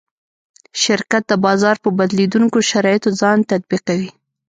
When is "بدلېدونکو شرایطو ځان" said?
1.99-3.37